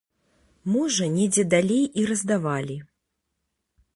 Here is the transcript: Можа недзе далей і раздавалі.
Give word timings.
Можа 0.75 1.09
недзе 1.17 1.43
далей 1.53 1.85
і 2.03 2.07
раздавалі. 2.11 2.77